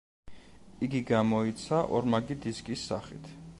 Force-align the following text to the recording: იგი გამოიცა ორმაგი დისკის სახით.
იგი 0.87 1.01
გამოიცა 1.11 1.81
ორმაგი 1.99 2.41
დისკის 2.47 2.89
სახით. 2.93 3.33